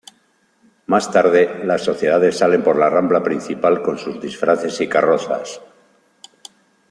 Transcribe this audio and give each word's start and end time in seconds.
Más 0.87 1.11
tarde, 1.11 1.61
las 1.63 1.83
sociedades 1.83 2.35
salen 2.35 2.63
por 2.63 2.75
la 2.75 2.89
rambla 2.89 3.21
principal 3.21 3.83
con 3.83 3.99
sus 3.99 4.19
disfraces 4.19 4.81
y 4.81 4.87
carrozas. 4.89 5.61